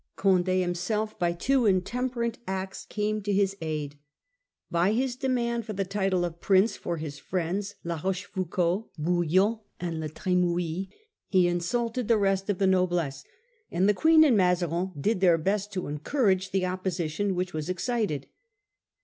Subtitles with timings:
[0.17, 3.93] Condd himself by two intemperate acts came to his aid.
[3.93, 7.75] Cond6 By his demand for the title of * Prince' for his estranges the friends,
[7.83, 10.13] La Rochefoucauld, Bouillon, and La noblesse.
[10.23, 10.87] Tremouille,
[11.27, 13.23] he insulted the rest of the noblesse;
[13.69, 18.25] and the Queen and Mazarin did their best to encourage the opposition which was excited.